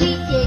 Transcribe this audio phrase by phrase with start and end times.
[0.00, 0.39] she.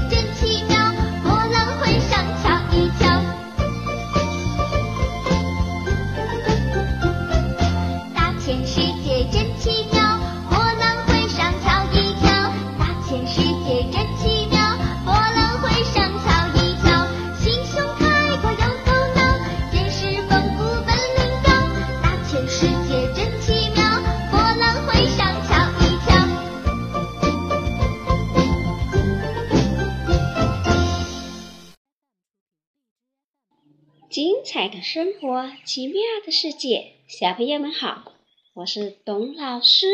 [34.54, 38.12] 彩的生活，奇妙的世界，小朋友们好，
[38.52, 39.88] 我是董老师，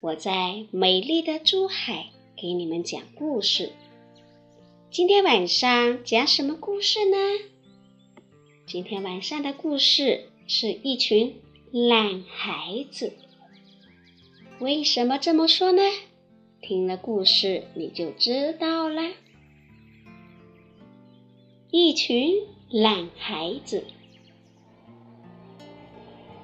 [0.00, 3.72] 我在美丽的珠海给你们讲故事。
[4.90, 7.16] 今天晚上讲什么故事呢？
[8.66, 13.12] 今天晚上的故事是一群懒孩子。
[14.60, 15.82] 为什么这么说呢？
[16.62, 19.02] 听了故事你就知道了。
[21.70, 22.53] 一群。
[22.76, 23.84] 懒孩子，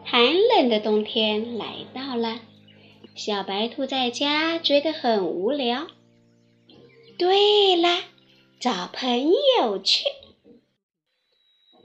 [0.05, 0.23] 寒
[0.55, 2.39] 冷的冬天来到了，
[3.17, 5.89] 小白兔在家觉得很无聊。
[7.19, 7.89] 对了，
[8.61, 10.05] 找朋友去。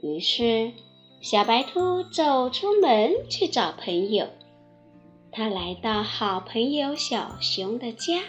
[0.00, 0.74] 于是，
[1.20, 4.28] 小白兔走出门去找朋友。
[5.32, 8.22] 他来到好朋友小熊的家，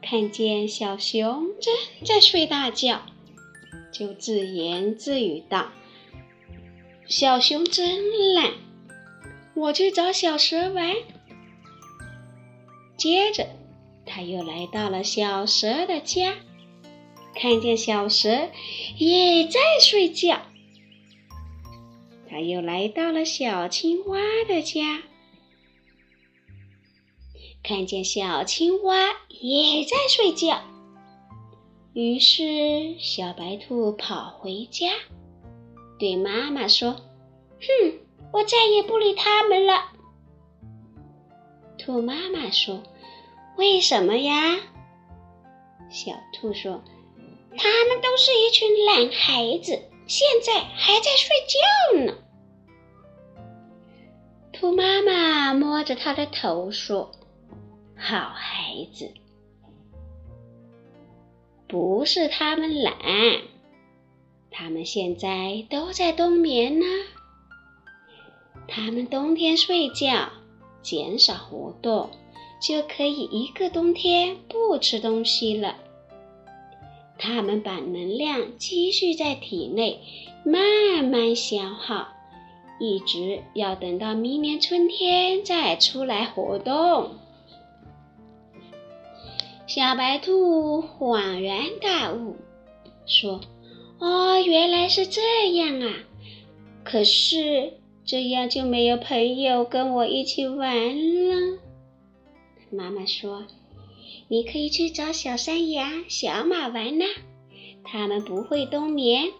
[0.00, 1.74] 看见小熊正
[2.06, 3.02] 在睡大觉。
[3.98, 5.72] 就自言自语道
[7.08, 8.52] ：“小熊真懒，
[9.54, 10.94] 我去找小蛇玩。”
[12.98, 13.48] 接着，
[14.04, 16.34] 他又来到了小蛇的家，
[17.34, 18.50] 看见小蛇
[18.98, 20.42] 也在睡觉。
[22.28, 25.04] 他又来到了小青蛙的家，
[27.62, 28.94] 看见小青蛙
[29.30, 30.62] 也在睡觉。
[31.96, 34.90] 于是，小白兔跑回家，
[35.98, 36.90] 对妈妈说
[37.58, 37.98] ：“哼，
[38.34, 39.92] 我再也不理他们了。”
[41.80, 42.82] 兔妈妈说
[43.56, 44.58] ：“为什么呀？”
[45.88, 46.84] 小兔说
[47.56, 52.18] ：“他们都是一群懒孩子，现在还在睡觉呢。”
[54.52, 57.10] 兔妈妈摸着他的头说
[57.96, 59.14] ：“好孩子。”
[61.68, 62.94] 不是他们懒，
[64.50, 66.86] 他们现在都在冬眠呢。
[68.68, 70.28] 他们冬天睡觉，
[70.82, 72.10] 减少活动，
[72.60, 75.76] 就可以一个冬天不吃东西了。
[77.18, 80.00] 他们把能量积蓄在体内，
[80.44, 82.08] 慢慢消耗，
[82.78, 87.16] 一直要等到明年春天再出来活动。
[89.66, 92.36] 小白兔恍然大悟，
[93.04, 93.40] 说
[93.98, 95.92] ：“哦，原来是这样啊！
[96.84, 97.72] 可是
[98.04, 100.70] 这样就没有朋友跟我一起玩
[101.28, 101.58] 了。”
[102.70, 103.44] 妈妈说
[104.28, 107.04] ：“你可以去找小山羊、小马玩呢，
[107.82, 109.32] 他们不会冬眠，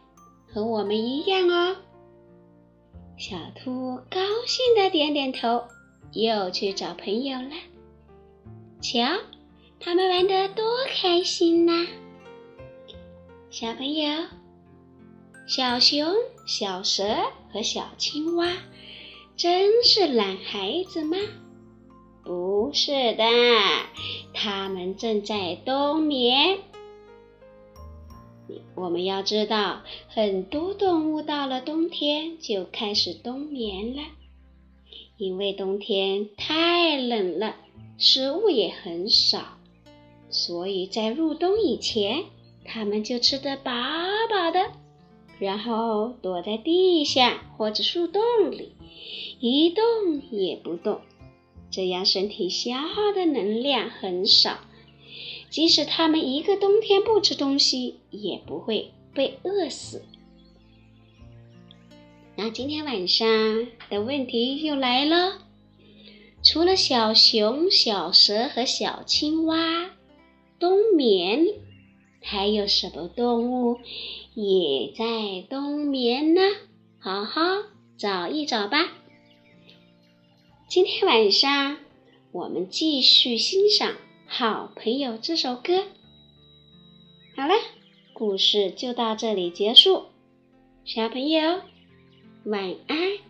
[0.52, 1.76] 和我们一样哦。”
[3.16, 5.62] 小兔高兴的点点头，
[6.12, 7.50] 又去找朋友了。
[8.80, 9.06] 瞧。
[9.78, 11.86] 他们玩得多开心呐！
[13.50, 14.24] 小朋友，
[15.46, 16.12] 小熊、
[16.46, 17.04] 小蛇
[17.52, 18.52] 和小青蛙
[19.36, 21.16] 真是懒孩子吗？
[22.24, 23.24] 不是的，
[24.34, 26.58] 他们正在冬眠。
[28.74, 34.02] 我们要知道，很多动物到了冬天就开始冬眠了，
[35.16, 37.56] 因为冬天太冷了，
[37.98, 39.55] 食物也很少。
[40.28, 42.24] 所以在入冬以前，
[42.64, 43.72] 它们就吃得饱
[44.28, 44.72] 饱的，
[45.38, 48.72] 然后躲在地下或者树洞里，
[49.40, 49.84] 一动
[50.30, 51.00] 也不动。
[51.70, 54.58] 这样身体消耗的能量很少，
[55.48, 60.02] 即使它们一个冬天不吃东西，也不会被饿死。
[62.34, 63.26] 那今天晚上
[63.88, 65.38] 的问题又来了：
[66.42, 69.90] 除了小熊、小蛇和小青蛙。
[70.58, 71.46] 冬眠，
[72.22, 73.78] 还有什么动物
[74.34, 76.40] 也在冬眠呢？
[76.98, 77.42] 好好
[77.98, 78.78] 找一找吧。
[80.68, 81.78] 今天晚上
[82.32, 83.92] 我们继续欣赏
[84.26, 85.84] 《好朋友》这首歌。
[87.36, 87.54] 好了，
[88.14, 90.06] 故事就到这里结束。
[90.84, 91.60] 小朋友，
[92.44, 93.25] 晚安。